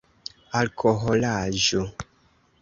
[0.59, 1.79] alkoholaĵo